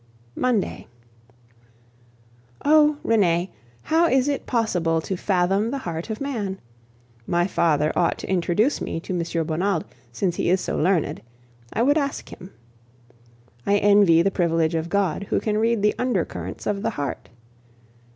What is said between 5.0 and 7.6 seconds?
fathom the heart of man? My